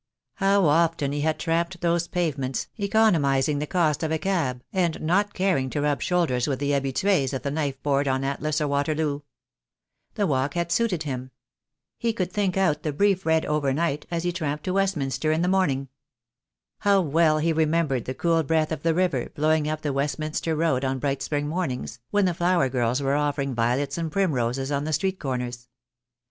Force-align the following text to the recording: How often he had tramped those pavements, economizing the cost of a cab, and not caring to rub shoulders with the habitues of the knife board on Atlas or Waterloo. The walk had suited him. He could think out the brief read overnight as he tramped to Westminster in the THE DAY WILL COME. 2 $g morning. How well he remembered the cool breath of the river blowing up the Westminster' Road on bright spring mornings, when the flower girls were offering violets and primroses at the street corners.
How 0.37 0.65
often 0.65 1.11
he 1.11 1.21
had 1.21 1.37
tramped 1.37 1.79
those 1.81 2.07
pavements, 2.07 2.67
economizing 2.75 3.59
the 3.59 3.67
cost 3.67 4.01
of 4.01 4.11
a 4.11 4.17
cab, 4.17 4.63
and 4.73 4.99
not 4.99 5.35
caring 5.35 5.69
to 5.69 5.81
rub 5.81 6.01
shoulders 6.01 6.47
with 6.47 6.57
the 6.57 6.71
habitues 6.71 7.33
of 7.33 7.43
the 7.43 7.51
knife 7.51 7.79
board 7.83 8.07
on 8.07 8.23
Atlas 8.23 8.59
or 8.59 8.67
Waterloo. 8.67 9.21
The 10.15 10.25
walk 10.25 10.55
had 10.55 10.71
suited 10.71 11.03
him. 11.03 11.29
He 11.99 12.13
could 12.13 12.31
think 12.33 12.57
out 12.57 12.81
the 12.81 12.91
brief 12.91 13.27
read 13.27 13.45
overnight 13.45 14.07
as 14.09 14.23
he 14.23 14.31
tramped 14.31 14.63
to 14.63 14.73
Westminster 14.73 15.31
in 15.31 15.43
the 15.43 15.47
THE 15.47 15.49
DAY 15.49 15.51
WILL 15.51 15.67
COME. 15.67 15.67
2 15.67 15.67
$g 15.67 15.75
morning. 15.75 15.87
How 16.79 17.01
well 17.01 17.37
he 17.37 17.53
remembered 17.53 18.05
the 18.05 18.15
cool 18.15 18.41
breath 18.41 18.71
of 18.71 18.81
the 18.81 18.95
river 18.95 19.29
blowing 19.35 19.67
up 19.69 19.83
the 19.83 19.93
Westminster' 19.93 20.55
Road 20.55 20.83
on 20.83 20.97
bright 20.97 21.21
spring 21.21 21.47
mornings, 21.47 21.99
when 22.09 22.25
the 22.25 22.33
flower 22.33 22.69
girls 22.69 23.03
were 23.03 23.13
offering 23.15 23.53
violets 23.53 23.99
and 23.99 24.11
primroses 24.11 24.71
at 24.71 24.83
the 24.83 24.93
street 24.93 25.19
corners. 25.19 25.67